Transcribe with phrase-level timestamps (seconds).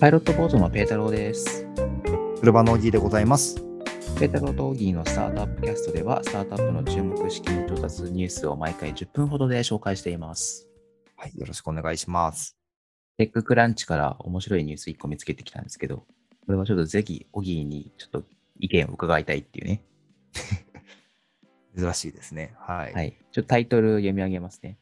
[0.00, 1.66] パイロットボートのペータローです。
[2.38, 3.56] 車のおぎでございます。
[4.20, 10.68] ペータローとオギーのスタートアップキャストでは、スタートアップの注目資金調達ニュースを毎回10分ほどで紹介しています。
[11.16, 12.56] はい、よろしくお願いします。
[13.16, 15.96] テッククランチから面白いニュース1個見つけてきたんですけど、
[16.46, 18.22] これはちょっとぜひオギーにちょっと
[18.60, 19.82] 意見を伺いたいっていうね。
[21.76, 22.54] 珍しいですね。
[22.56, 22.92] はい。
[22.92, 23.16] はい。
[23.32, 24.78] ちょっとタイトル読み上げますね。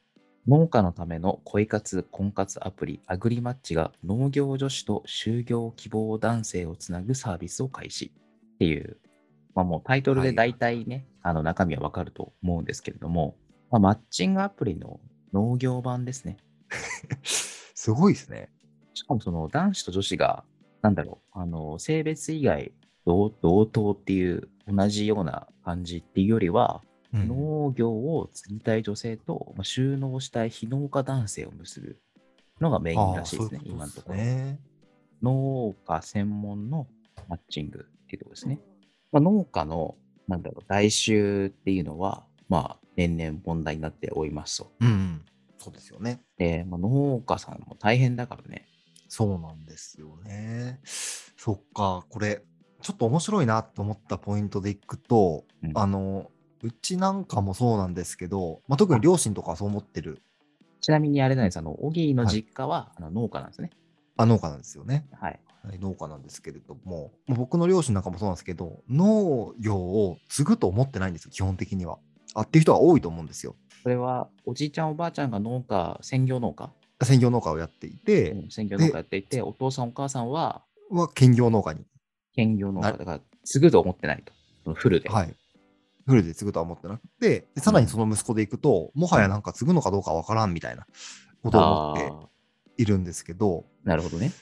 [0.48, 8.12] 農家のための恋活婚活アプリアグリマッチが農業女子と就業希望男性をつなぐサービスを開始
[8.54, 8.98] っていう、
[9.56, 13.36] まあもうタイトルで大体ね、あの中身はわかると思うんですけれども、
[13.72, 15.00] まあ、マッチングアプリの
[15.32, 16.36] 農業版ですね。
[17.24, 18.48] すごいですね。
[18.94, 20.44] しかもその男子と女子が、
[20.80, 22.72] なんだろう、あの性別以外
[23.04, 31.98] 同同等っていう同じような感じっていうよりは、うん農業を継ぎたい女性と、まあ、収納したい非農家男性を結ぶ
[32.60, 34.18] のがメインらしいですね、あー今のところ。
[35.22, 36.86] 農家専門の
[37.28, 38.60] マッチングっていうところですね。
[39.12, 39.96] まあ、農家の、
[40.28, 44.72] なんだろう、来週っていうのは、まあ、年々問題になっておりますと。
[44.80, 45.24] うんうん。
[45.58, 46.22] そうですよね。
[46.38, 48.68] で、まあ、農家さんも大変だからね。
[49.08, 50.80] そうなんですよね。
[50.84, 52.42] そっか、これ、
[52.82, 56.30] ちょっと面白いなと思ったポイントでいくと、うんあの、
[56.62, 60.22] うちなんかもそうなんですけど、まあ、特に両親とかはそう思ってる
[60.80, 63.70] ちなみにあれなんです、あの、オギーの実家は、あの農家なんですね。
[64.16, 65.06] あ農家なんですよね。
[65.12, 65.30] はい。
[65.64, 71.98] はい農家なんですけれども、まあ僕の両親なんかもそうなんですけど、農業を継ぐと思ってないんですよ、基本的には。
[72.34, 73.56] あっていう人は多いと思うんですよ。
[73.82, 76.70] それは、おじいちゃん、おばあちゃんが農家、専業農家、
[77.02, 81.84] 専業農家をやっていて、うん専業農家やっていて、お父さん、お母さんはは兼業農家に、
[82.32, 84.74] 兼業農家なだから、継ぐと思ってないと。
[84.74, 85.08] フルで。
[85.08, 85.34] はい、
[86.06, 90.86] フルで継ぐとは思ってなくて、でさらにその息子でいくと、もはやなんか継ぐのかどうかわからんみたいな
[91.42, 92.28] ことを思ってあ
[92.78, 94.32] いるんですけど、ーなるほどね。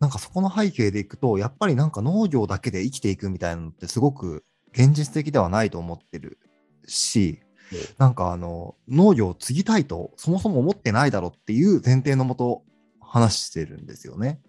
[0.00, 6.38] なんかそこの背景でいくと、やっぱりなんか農業だけで生きていくみたいなのってすごく現実的ではないと思ってる
[6.86, 7.40] し
[7.72, 12.62] うん、なんかあの農業を継ぎたいとそもそも思ってないだろうっていう前提のもと
[13.00, 14.40] 話してるんですよね。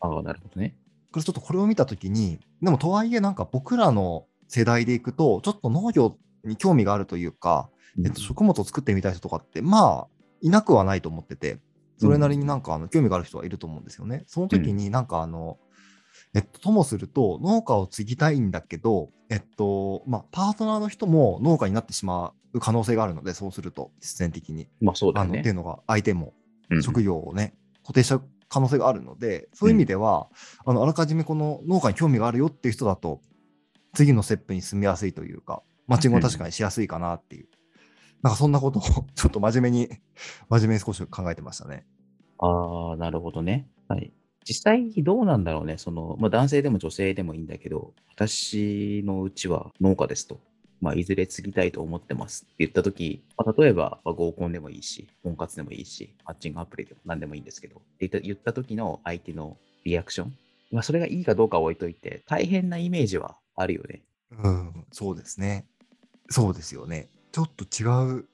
[0.00, 0.76] ああ、なるほどね。
[1.12, 7.68] これちょっとこれを見たときに、でもとはいえなんか僕らの世代でいくと、ちょっと農業に興味があるというか、
[8.04, 10.08] えっと、食物を作ってみたい人とかって、まあ、
[10.40, 11.58] いなくはないと思ってて、
[11.98, 14.24] それなりになんかあの興味がある人はいると思うんですよね。
[14.26, 15.58] その時になんかあの、
[16.34, 24.68] えっと、ともすると、農家を継ぎたいんだけど、えっと、まあ、パートナーの人も農家になってしまう可能性があるので、そうすると、必然的に。
[24.80, 25.30] まあそうだよね。
[25.30, 26.34] あのっていうのが、相手も
[26.70, 30.28] うん職業をね、固定しちゃう可能性があるので、そういう意味では、
[30.64, 33.20] あのあらかじめこの農家に興味があるよっていう人だと、
[33.94, 37.48] 次のステップに進みやすいというか、マッチングは確かにしやすいかなっていう、
[38.22, 38.82] なんかそんなことを
[39.14, 39.88] ちょっと真面目に、
[40.48, 41.86] 真面目に少し考えてましたね。
[42.38, 43.68] ああ、なるほどね。
[43.88, 44.12] はい。
[44.46, 45.78] 実際どうなんだろうね。
[45.78, 50.40] その、まあ男性でも女性でもいいんだけど、私のうちは農家ですと。
[50.84, 60.34] まあ、いずれ継ぎたいと思ってますって言ったとき、まあ、例えば、ま合コンでもいいし、婚活でもいいし、マッチングアプリでも何でもいいんですけど、って言った言った時の相手のリアクション。
[60.74, 64.02] まあ、それがいいかどうかは置いといて、大変なイメージはあるよね。
[64.42, 65.66] うん、そうですね。
[66.28, 67.08] そうですよね。
[67.30, 67.86] ちょっと違
[68.18, 68.28] う、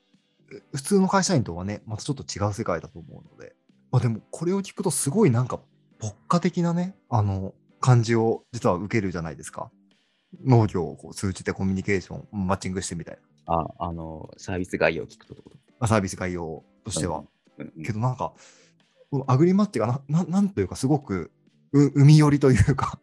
[0.74, 3.54] 普通の会社員とはね、またちょっと違う世界だと思うので。
[3.92, 5.60] まあでも、これを聞くとすごいなんか、
[6.00, 9.70] 牧歌的なね、あの、感じを実は受けるじゃないですか。
[10.42, 13.54] 農業をこう通じてコミュニケーション、マッチングしてみたいな。
[13.54, 15.56] あ、あの、サービス概要を聞くとってこと？
[15.78, 17.18] まあサービス概要としては。
[17.18, 17.28] うんうん
[17.84, 18.32] けどなんか、
[19.26, 21.30] アグリマッチがな、ななんというかすごく、う
[21.72, 22.98] 海寄りというか、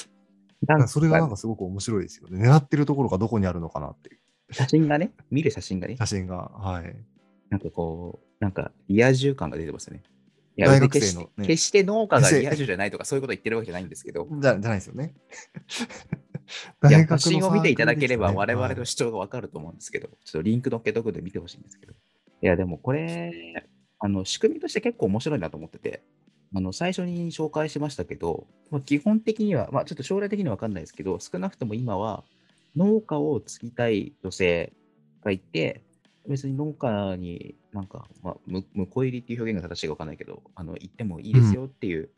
[0.66, 2.48] なんかそれがなんかすごく面白いですよね。
[2.48, 4.20] 狙ってるところがどこにあるのかなっていう
[4.52, 6.36] 写真がね、見る写真がね、写真が。
[6.36, 6.96] はい。
[7.50, 10.02] なんかこう、なんかリア充感が出てますよね。
[10.56, 15.14] い大学決して生のね決して農家がリア充じゃないとかそういうこと言ってるわけじゃないんですけど、じゃじゃないですよね。
[16.82, 21.92] 写真を見ていただければ我々の主張がわかると思うんですけど、ちょっとリンク載っけとくので見てほしいんですけど。
[22.40, 23.32] いや、でもこれ、
[23.98, 26.02] あの仕組みとして結構面白いなと思ってて、
[26.54, 32.24] あの最初に紹介しましたけど、まあ、基本的には、まあ、ちょっと将来的には分かんないですけど、少なくとも今は
[32.76, 34.72] 農家を継ぎたい女性
[35.24, 35.82] がいて、
[36.28, 42.10] 別に農家になんか、まあ、む婿入りっていう表現が正しいか分かんないけど、あの行ってもいいですよっていう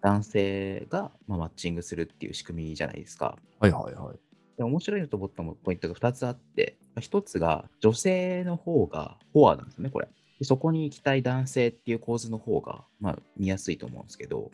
[0.00, 3.36] 男性が、まあ、マッチングするっていう仕組みじゃないですか。
[3.60, 4.16] はいはいはい。
[4.56, 10.08] で面白いなと思ったポイントが2つあって、1つが女性の方がフォアなんですね、これ。
[10.42, 14.50] でそこに行きたい男性っていう構図の方が、まあ、見やすいと思うんですけど、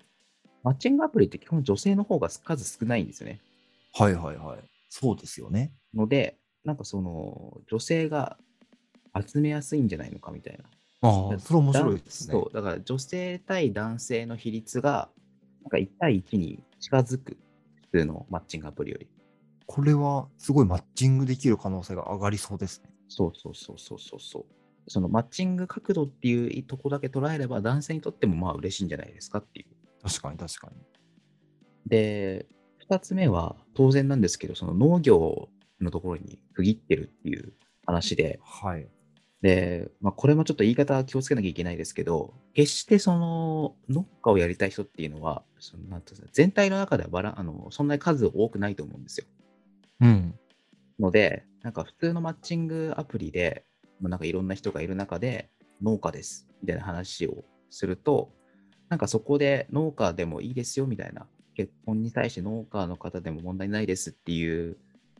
[0.62, 3.40] マッチングアプリって基本女性の方が数少ないんですよね。
[3.94, 4.58] はいはいはい。
[4.90, 5.72] そうですよね。
[5.94, 8.36] ので、なんかその女性が
[9.18, 10.64] 集めやすいんじゃないのかみたいな。
[11.08, 12.32] ああ、それ面白いですね。
[12.32, 15.08] そう、だから女性対男性の比率が
[15.62, 17.38] なんか1対1に近づく、
[17.92, 19.08] 普通のマッチングアプリより。
[19.64, 22.90] これはすごいマッチングできる可能性が上がりそうですね。
[23.08, 24.57] そうそうそうそうそうそう。
[24.88, 29.66] そのマッチング角度っていうとこだけ捉えれば、男性にとってもまあ嬉しいんじゃないですかっていう。
[30.02, 30.76] 確かに確かに。
[31.86, 32.46] で、
[32.88, 35.48] 2つ目は当然なんですけど、その農業
[35.80, 37.52] のところに区切ってるっていう
[37.86, 38.88] 話で、はい。
[39.42, 49.26] で、まあ、これもちょっと言い方気をつけなきゃいけないですけど、決してその農家をやりたい人っていうのは、そのなんていうんですか全体の中ではバラあのそんなに数多くないと思うんですよ。
[50.00, 50.34] うん。
[50.98, 53.64] ので、なんか普通のマッチングアプリで、
[54.00, 55.50] まあなんかいろんな人がいる中で、
[55.82, 58.30] 農家ですみたいな話をすると、
[58.88, 64.76] なんかそこで農家でもいいですよみたいな、結婚に対して農家の方でも問題ないですっていう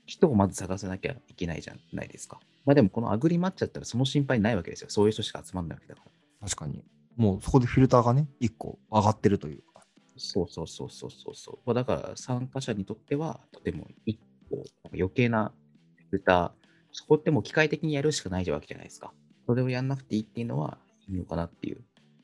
[0.07, 2.41] 人をまず探さなきゃいけないじゃないですか。
[2.65, 4.91] まあでもこのアグリマッチだったらその心配ないわけですよ。
[4.91, 6.03] そういう人しか集まんないわけだか
[6.41, 6.49] ら。
[6.49, 6.85] 確かに。
[7.17, 9.85] もうそこでフィルターがね、1個上がってるというか。
[10.17, 11.59] そうそうそうそうそうそう。
[11.67, 14.19] まあだから参加者にとってはとても一
[14.51, 15.53] 個余計な
[15.97, 19.13] フィルター、そこってもう機械的にやるしかないわけじゃないですか。
[19.47, 21.81] それをやんなくていいっていうのはいいのかなっていう。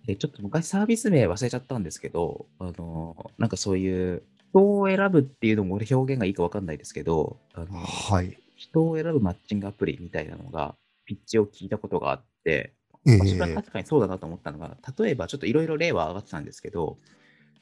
[0.06, 8.38] で、ちょっと昔サービス名忘れちゃったんですけど、あの、なんかそういう人を選ぶっていうのも俺表現がいいか分かんないですけど、あのはい。
[8.56, 10.74] 人を選ぶマッチングアプリみたいなのが、
[11.06, 12.74] ピッチを聞いたことがあって、
[13.06, 16.98] えまあ確かにそうだなと思ったのが、例えばちょっといろいろ例は上がってたんですけど、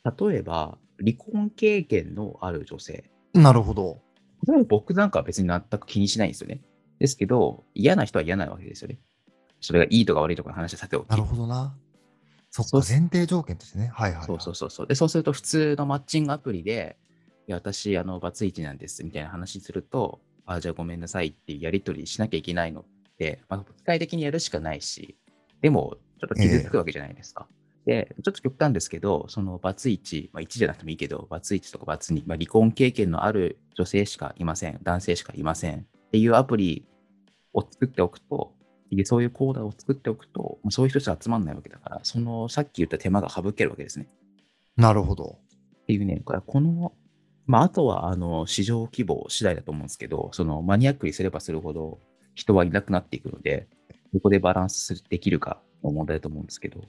[0.04, 3.04] 例えば離婚経験のある女性。
[3.34, 4.00] なるほど。
[4.68, 6.60] 僕なんかは別に全く気にしないんですよね。
[7.02, 9.00] ですけど、嫌な人は嫌なわけですよね。
[9.60, 11.08] それがいいとか悪いとかの話はさておき。
[11.08, 11.76] なるほどな。
[12.52, 13.90] そっか、前提条件としてね。
[13.92, 14.26] はいはい、はい。
[14.26, 14.86] そうそうそうそう。
[14.86, 16.96] で、そうすると普通のマッチングアプリで、
[17.48, 22.84] いや、私、あの、バツイチなんですみたいな話すると、あ、じゃあごめんなさいってやり取りしなきゃいけないのっ
[23.18, 25.16] て、まあ、機械的にやるしかないし、
[25.60, 27.48] でも、ちょっと傷つくわけじゃないですか。
[27.84, 36.86] で、ちょっと極端ですけど、そのバツイチ、まあ、1じゃなくてもいいけど、バツイチとかバツ2、まあ、離婚経験のある女性しかいません、男性しかいませんっていうアプリ
[37.52, 38.52] を作っておくと、
[38.90, 44.08] でそういうコーダを作っておくと、まあそういう人しか集まんないわけだから、そのさっき言った手間が省けるわけですね。
[44.76, 45.38] なるほど。
[45.82, 46.92] っていうね、これこの、
[47.46, 52.00] まあ、あとはあの市場規模次第だと思うんですけど、そのマニアックにすればするほど
[52.34, 53.68] 人はいなくなっていくので、
[54.12, 56.80] どこでバランスできるかの問題だと思うんですけど、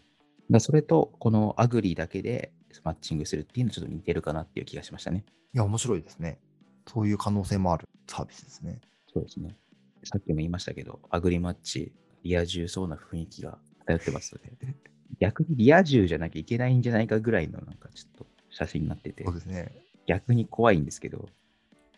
[0.51, 2.51] だそれとこのアグリだけで
[2.83, 5.25] マッチングするっていうのはちょっと似てるかなっていう気がしましたね。
[5.53, 6.39] いや、面白いですね。
[6.87, 8.81] そういう可能性もあるサービスですね。
[9.13, 9.55] そうですね。
[10.05, 14.75] さっきも言いましたけど、アグリマッチ、リア充そうな雰囲気が漂ってますので、
[15.19, 19.71] 逆にリア充じゃなきゃいけないんじゃないかぐらいのなんかちょっと写真になっててそう、ですね。
[20.05, 21.29] 逆に怖いんですけど、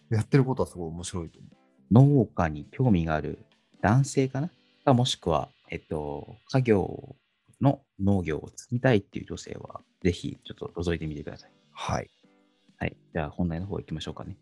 [0.09, 1.55] やってることはすごい面白いと思う。
[2.19, 3.45] 農家に興味がある
[3.81, 4.51] 男性かな？
[4.83, 7.15] かもしくは、えっと、家業
[7.61, 11.51] の農業を継ぎたいっていう女性は、ぜひちょっと覗いてみてください。
[11.71, 12.09] はい。
[12.77, 12.95] はい。
[13.13, 14.37] じゃあ本題の方行きましょうかね。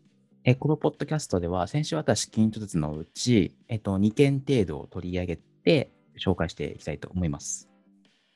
[0.46, 5.90] えこのポッドキャストでは、先週私、近所ずつのうち、えっと、2件程度を取り上げて
[6.22, 7.70] 紹介していきたいと思います。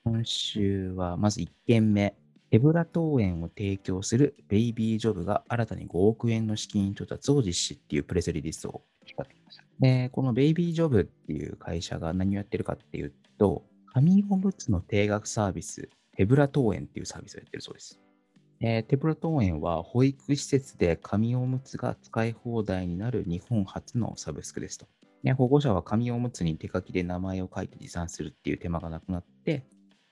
[0.04, 2.14] 今週はまず1件目。
[2.50, 9.64] 手ぶら登園を提供するベイビージョブが新たに5億円の資金調達を実施っていうプレスリリースを引っ張ってきました。
[9.78, 18.00] で、このベイビージョブっていう会社が何をやってるかっていうと、紙おむつの定額サービス、手ぶら登園っていうサービスをやってるそうです。
[18.60, 24.86] えーテプロ登園は保育施設で紙おむつが使い放題になる日本初のサブスクですと。
[25.22, 29.64] で保護者は紙おむつに手書きで名前を書いて持参するっていう手間がなくなって、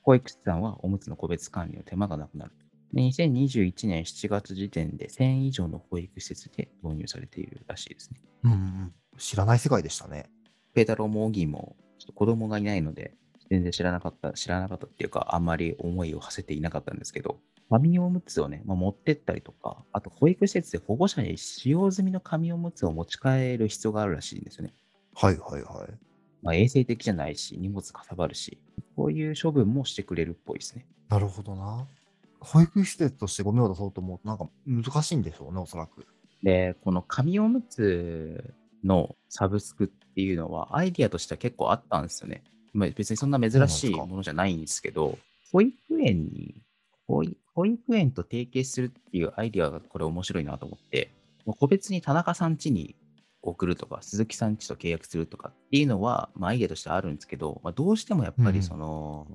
[0.02, 2.52] 保育士さんはおむつの個別管理の手間がなくなる。
[2.92, 8.20] で2021年7月時点で1000以上の保育施設で導入されているらしいですね。
[8.44, 8.94] うんうん。
[9.18, 10.30] 知らない世界でしたね。
[10.72, 13.14] ペータローもオギーもちょっと子供がいないので、
[13.50, 17.38] 全然知らなかった、知らなかったっていうか、あんまり思いを馳せていなかったんですけど、
[17.70, 24.74] 紙おむつをね、まあ、持ってったりとか、あと保育施設で保護者に使用済みの紙おむつを持ち帰る必要があるらしいんですよね。
[25.14, 25.94] はいはいはい。
[26.42, 28.58] まあ、衛生的じゃないし、荷物かさばるし、
[28.94, 30.86] こういう処分もしてくれるっぽいですね。
[31.08, 31.86] なるほどな。
[32.40, 36.06] 保育施設としてゴミを出そうと思うと、なんか難しいんでしょうね、おそらく。
[36.42, 38.54] で、この紙おむつ
[38.84, 42.44] のサブスクっていうのは、アイディアとしては結構あったんですよね。
[42.72, 45.18] まあ、別にそんな珍しいものじゃないんですけど、
[45.50, 46.62] 保育園に
[47.06, 51.12] 保育、保育園と提携するっていうアイディアがこれ面白いなと思って、
[51.44, 52.96] もう個別に田中さん家に
[53.42, 59.26] 送るとか、鈴木さん家と契約するとかっていうのは、まあ、アイデアとしてあるんですけど、まあ、どうしてもやっぱうんりその、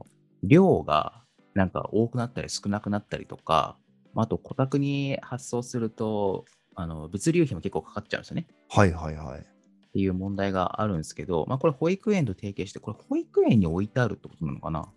[0.44, 1.24] 量が
[1.54, 3.78] なんか多くなったり少なくなったりとか、
[4.14, 8.48] まあ、あと、顧客に発送すると、あの物流費も結構かかっちゃうんですよね。
[8.70, 9.40] はいはいはい。
[9.40, 9.44] っ
[9.92, 14.90] ていう問題があるんですけど、まあ、これ保育園と提携して、これ保育園に置いてあるってことなのかな？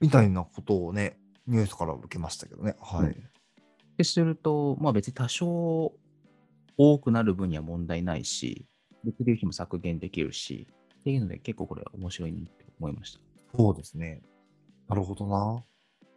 [0.00, 2.76] みたいなことをね、ニュースから受けましたけどね。
[2.80, 3.06] はい。
[3.06, 3.32] うん
[3.96, 5.92] ですると、まあ別に多少
[6.76, 8.66] 多くなる分には問題ないし、
[9.04, 10.66] 物流費も削減できるし、
[11.00, 13.20] っていうので結構これ面白いなって思いました。
[13.56, 14.22] そうですね。
[14.88, 15.62] なるほどな。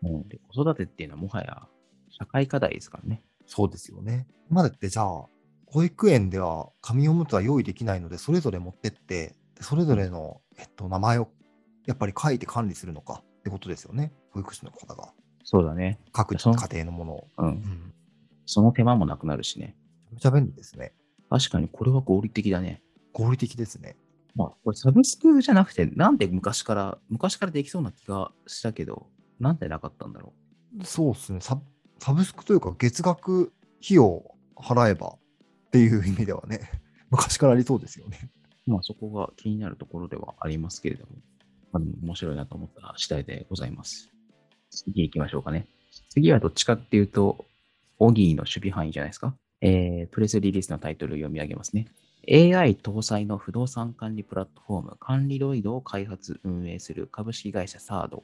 [0.03, 1.67] うん、で子育てっていうのはもはや
[2.09, 3.23] 社会課題ですからね。
[3.45, 4.27] そうですよね。
[4.49, 5.25] 今だってじゃあ、
[5.67, 11.29] 保育園では紙おむつは用意できないので、それぞれ持ってって、それぞれの、えっと、名前を
[11.85, 14.11] やっぱり書いて管理するのかってことですよね。
[14.31, 15.13] 保育士の方が。
[15.43, 15.99] そうだね。
[16.11, 16.39] 各家
[16.73, 17.27] 庭のものを。
[17.37, 17.43] う。
[17.43, 17.93] うんん。
[18.47, 19.75] その手間もなくなるしね。
[20.11, 20.93] めちゃ便利ですね。
[21.29, 22.81] 確かにこれは合理的だね。
[23.13, 23.97] 合理的ですね。
[24.33, 29.05] まあ、これサブスクじゃなくて、なんで昔から、昔からできそうな気がしたけど、
[29.39, 30.33] なんでなかったんだろ
[30.83, 31.61] そうですねサ。
[31.99, 35.09] サブスクというか、月額費用払えば
[35.67, 36.71] っていう意味ではね、
[37.11, 38.31] 昔からありそうですよね。
[38.67, 38.71] う。
[38.71, 41.11] まあそこが気になるところではありますけれども、
[41.77, 44.11] あ、でも面白いなと思った次第でございます。
[44.69, 45.67] 次行きましょうかね。
[46.09, 47.45] 次はどっちかっていうと、
[47.99, 49.35] オギーの守備範囲じゃないですか。
[49.61, 51.87] えー、プレスリリースのタイトルを読み上げますね。
[52.27, 58.23] AI 搭載の不動産管理プラットフォーム、管理ロイドを開発運営する株式会社サード、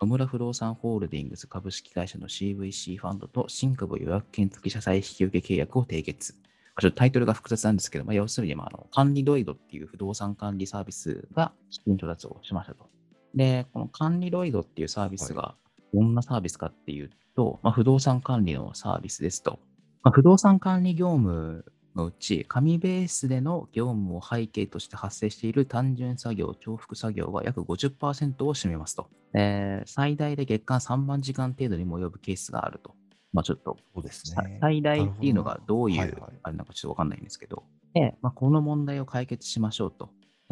[0.00, 6.34] 野村不動産ホールディングス株式会社の CVC ファンドと新株予約権付き社債引受契約を締結。
[6.78, 12.90] ちょっとタイトルが複雑なんですけど、まあ、要するに、まあ、あの管理ロイドっていう不動産管理サービスが資金調達をしましたと。
[13.34, 15.54] で、この管理ロイドっていうサービスが
[15.94, 19.58] どんなサービスかっていうと、まあ、不動産管理のサービスですと。
[20.02, 21.64] まあ、不動産管理業務
[21.94, 29.08] のうち、紙ベースでの業務を背景として発生している単純作業、重複作業が約50%を占めますと。
[29.32, 32.94] で最大で月間3万時間程度にも及ぶケースがあると。
[33.36, 34.56] まあ、ちょっとそうですさね。
[34.62, 40.08] 最大っていうのがどういう、はいはいあれなんかちょっとわかんないんですけど、で、まあ、この問題を解決しましょうと。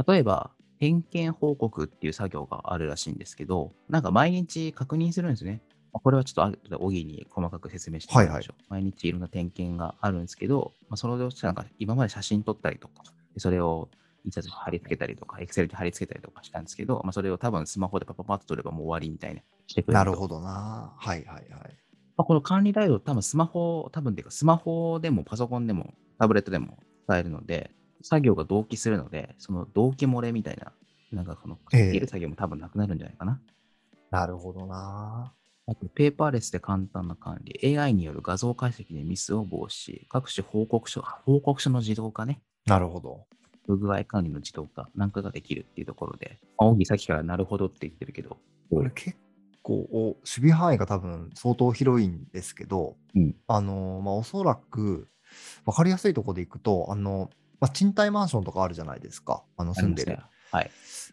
[0.07, 5.63] 例えば、点検報告っていう作業があるらしいんですけど、なんか毎日確認するんですね。
[5.95, 8.63] まあこれはちょっと後でオギに細かく説明してもらいましょう。
[8.69, 13.89] 毎日いろんな点検があるんですけど、まあ、それをなんか今まで写真撮ったりとか、でそれを
[14.27, 20.95] 印刷して貼り付けたりとか、エクセルで貼り付けたりとかしたんですけど、まあ、それを多分スマホでパパパッと撮ればもう終わりみたいなしてくれとなるほどな。
[20.97, 21.84] はいはいはい。
[22.17, 27.71] まあ、この管理ライド、多分スマホ、多分っていうか、スマホでもパソコンでもタブレットでも使えるので、
[28.03, 30.73] 作業が同期するので、その同期漏れみたいな、
[31.13, 33.41] なんかこの、ええ書ける作業も多分なくなるんじゃないかな。
[34.11, 35.33] なるほどな。
[35.67, 43.27] あと、ペーパーレスで簡単な管理、AI による画像解析でミスを防止、各種報告書、報告書の自動化ね、なるほど。
[43.67, 48.37] 不具合管理の自動化なんかができるっていうところで、まあ、オギさっきからなるほどって言ってるけど、
[48.71, 49.17] これ結
[49.65, 55.09] 構、守備範囲が多分相当広いんですけど、うんあの、まあ、おそらく、
[55.65, 57.31] 分かりやすいところでいくと、あの、
[57.61, 59.43] まあ、賃貸マンションとかあるじゃないですか。
[59.57, 60.19] あの、住んでる
[60.53, 60.71] はい。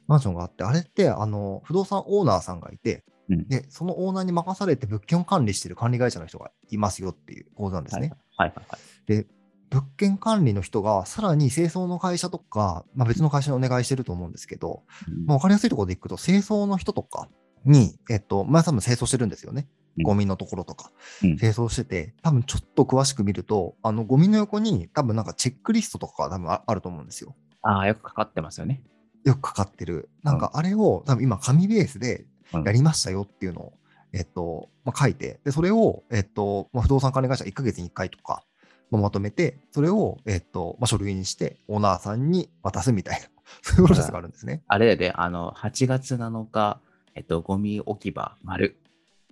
[0.08, 8.12] マンションがあって、あれって、あの、不動産オーナーさんがいて、うんで、そのオーナーに任されて物件を管理してる管理会社の人がいますよっていう構図なんですね。
[8.36, 9.08] はいはいはい。
[9.08, 9.25] で、
[9.70, 17.29] 物件管理の人がさらに清掃の会社とか、まあ、別の会社にお願いしてると思うんですけど、うんまあ、分かりやすいところでいくと、清掃の人とか
[17.65, 19.68] に、えっと、まあ、多分清掃してるんですよね。
[19.98, 20.89] うんゴミのところとか、
[21.22, 27.36] うん清掃してて、多分ちょっと詳しく見ると、あの、ゴミの横に多分なんかチェックリストとかが多分ああると思うんですよ。
[27.62, 28.82] ああ、よくかかってますよね。
[29.25, 30.10] よくかかってる。
[30.24, 33.74] なんかあれを多分今紙ベースでうんやりましたよっていうのを、
[34.13, 38.44] えっと、まあ、書いて、で、それを、えっと、まあ、不動産管理会社1ヶ月に1回とか、
[38.89, 43.27] まあまとめて、それを、えっと、まあ、書類にして、オーナーさんに渡すみたいな、
[43.62, 44.63] そういうプロセスがあるんですね。
[44.68, 46.82] あれで、あの、8月7日、
[47.15, 48.77] えっと、ゴミ置き場、丸。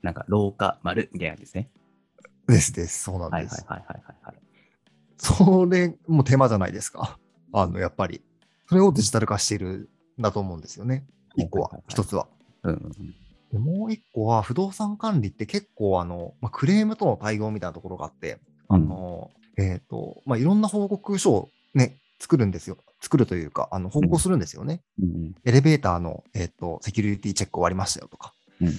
[0.01, 1.69] なんか、廊下、丸、みたいなやつですね。
[2.47, 3.65] ですです、そうなんです。
[3.67, 4.35] はいはいはいはいはいはい。
[5.17, 7.19] それも手間じゃないですか？
[7.53, 8.21] あの、やっぱり。
[8.67, 11.05] それをデジタル化しているんだと思うんですよね。
[11.35, 12.27] 一個は一つは。
[12.63, 13.15] うんうんうん。
[13.51, 22.77] でもう一個は、不動産管理って結構、あの、まあ、クレームとの対応みたいなところがあって、あの、えっ、と、まあ、いろんな報告書をね、作るんですよ。
[23.01, 24.81] 作るというか、あの、報告するんですよね。
[25.01, 28.73] うんうんエレベーターの、えっ、と、セキュリティチェック終わりましたよとか、うん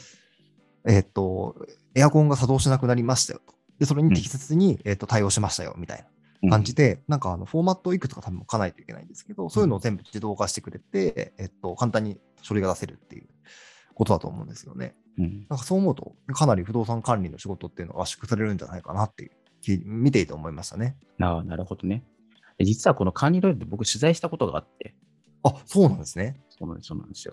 [0.86, 1.56] えっ、と、
[1.94, 3.54] エアコンが作動しなくなりましたよと。
[3.78, 6.06] で、それに適切に、えっ、と、対応しましたよ、みたい
[6.42, 13.28] な感じで、なんかあの、フォーマットをいくつか多分書かないといけないんですけど、そういうのを全部自動化してくれて、えっ、と、簡単に書類が出せるっていう
[13.94, 14.94] ことだと思うんですよね。
[15.18, 19.30] うんなんかそう思うと、かなり不動産管理の仕事っていうのが圧縮されるんじゃないかなっていう、
[19.60, 20.96] き見ていて思いましたね。
[21.18, 22.04] ななるほどね。
[22.60, 24.94] で実はこの管理ロイドって僕取材したことがあって、
[25.42, 26.38] あ、そうなんですね。
[26.50, 27.32] そうなんですよ。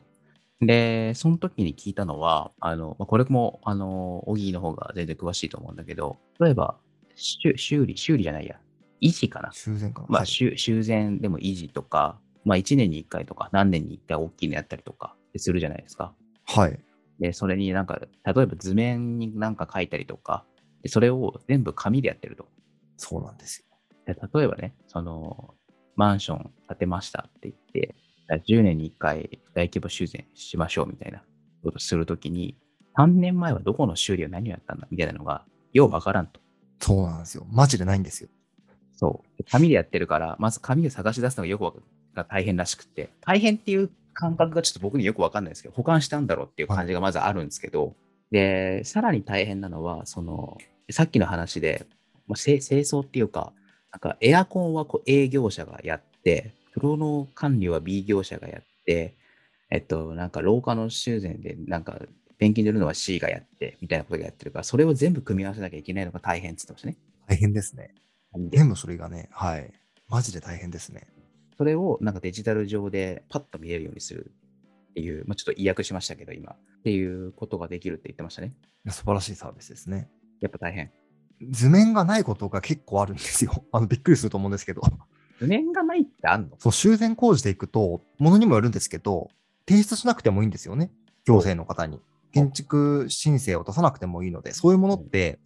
[0.62, 6.78] で、その時に聞いたのは、あの、まあ、これも、あの、オギーの方が全然詳しいと思うんだけど、例えば、
[7.16, 8.56] 修修理、修理じゃないや、
[9.02, 9.52] 維持かな。
[9.52, 10.08] 修繕かな。
[10.10, 16.14] まあ、はい修修繕でも維持とか、まあ、1年に1回とか、何年に1回大きいのやったりとかするじゃないですか。
[16.46, 16.80] はい。
[17.20, 18.08] で、それになんか、例
[18.44, 20.46] えば図面になんか書いたりとか、
[20.82, 22.48] ででそれを全部紙でやってると。
[22.96, 23.67] そうなんですよ。
[24.08, 25.54] で例えばね、その、
[25.96, 27.96] マンション建てましたって言って、
[28.30, 31.24] 10年に1回大規模修繕しましょうみたいな
[31.64, 32.58] ことするときに、
[32.98, 36.40] 3年前はどこの修理を何をやったんだみたいなのが、ようわからんと。
[36.80, 37.46] そうなんですよ。
[37.52, 38.30] マジでないんですよ。
[38.96, 39.38] そう。
[39.38, 41.80] で紙でやってるから、まず紙を探し出すのがよくわか
[42.16, 47.96] が大変らしくて、大変っていう感覚がちょっと僕によくわかんないですけど、保管したんだろうっていう感じがまずあるんですけど、
[48.32, 50.58] で、さらに大変なのは、その、
[50.90, 51.86] さっきの話で、
[52.28, 53.54] まあ、清清掃っていうか、
[53.92, 59.16] なんかエアコンはこう A 業者がやって、風呂の管理は B 業者がやって、
[59.70, 62.00] えっと、なんか廊下の修繕で、なんか
[62.38, 66.98] ペンキ塗るのは C がやって、みたいなことがやってるから、それを全部組み合わせなきゃいけないのが大変って言ってましたね。
[67.28, 67.94] 大変ですね。
[68.36, 69.72] で全部それがね、はい。
[70.10, 71.08] マジで大変ですね。
[71.58, 74.32] それをなんかデジタル上でパッと見えるようにする
[74.92, 76.54] っていう、まあ、ちょっと意訳しましたけど、今。
[76.54, 78.54] っていうことができるって言ってましたね。
[78.90, 80.08] 素晴らしいサービスですね。
[80.40, 80.92] やっぱ大変。
[81.42, 83.64] 図面がないことが結構あるんですよ。
[83.72, 84.82] あのびっくりすると思うんですけど。
[85.40, 86.56] 図面がないってあんの？
[86.60, 89.30] そう修繕工事でいくと、ものにもよるんですけど、
[89.68, 90.92] 提出しなくてもいいんですよね。
[91.26, 92.02] 行政の方に。
[92.32, 95.40] 建築申請を出さなくてもいいので、そういうものって、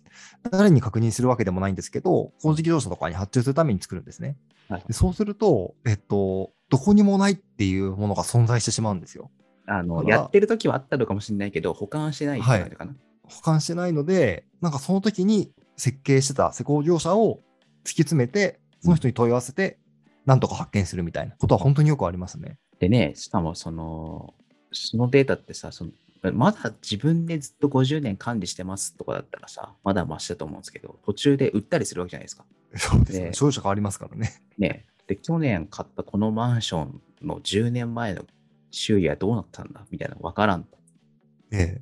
[0.50, 4.38] 誰に確認するわけでもないんですけど、工事業者とかに発注するために作るんですね。
[4.70, 9.30] はいでそうすると、えっと、どこにもないっていうものが存在してしまうんですよ。
[9.66, 12.96] あのやってる時はあったのかもしれないけど、保管してないって感じかな。
[13.24, 17.42] 保管してないので、なんかその時に設計してた施工業者を
[17.84, 19.80] 突き詰めて、その人に問い合わせて、
[20.28, 22.60] なんとか発見するみたいなことは本当によくありますね。
[22.78, 24.36] でね、しかもその、
[24.72, 25.92] そのデータってさ、その
[26.34, 32.46] まだ自分でずっと50年管理してますとかだったらさ、まだマシだと思うんですけど、途中で売ったりするわけじゃないですか。
[32.76, 33.26] そうですね。
[33.26, 34.32] ね所有者変わりますからね。
[34.60, 34.86] ね。
[35.08, 38.24] で、去年買ったこのマンションの10年前の
[38.70, 39.84] 修理はどうなったんだ？
[39.90, 40.78] みたいなの分からんと。
[41.52, 41.82] え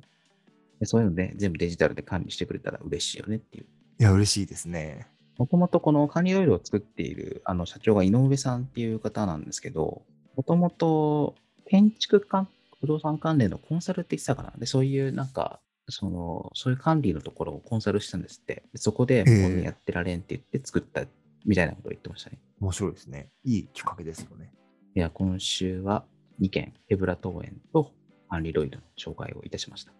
[0.80, 3.66] でそういうので、全部デジタルで管理してくれたら嬉しいよねっていう。
[4.00, 5.06] いや、嬉しいですね。
[5.36, 10.00] もともとこの管理オイルを作っているあの社長が井上さんっていう方なんですけど、
[10.36, 11.34] もともと
[11.66, 12.48] 建築関
[12.80, 14.54] 不動産関連のコンサルって言ってたかな。
[14.56, 15.60] で、そういうなんか、
[15.90, 18.62] その、そういう管理のところをコンサルしたんですって。
[18.72, 21.04] でそこで、ええこんなやってられんって言って作った
[21.44, 22.38] みたいなことを言ってましたね。
[22.58, 23.28] 面白いですね。
[23.44, 24.50] いい企画ですよね。
[24.94, 26.06] では、今週は
[26.40, 27.92] 2件、ヘブラ桃園と
[28.30, 29.92] 管理ロイドの紹介をいたしました。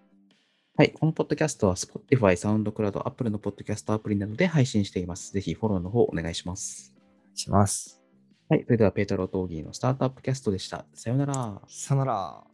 [0.81, 5.31] はい、このポッドキャストは Spotify、SoundCloud、Apple のポッドキャストアプリなどで配信しています。
[5.31, 6.95] ぜひフォローの方お願いします。
[7.35, 8.01] します。
[8.49, 10.87] はい、それではペータロー・トーギーのスタートアップキャストでした。
[10.95, 11.61] さようなら。
[11.69, 12.50] さよなら。